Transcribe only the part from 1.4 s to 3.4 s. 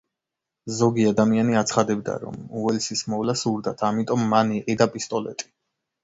აცხადებდა, რომ უელსის მოვლა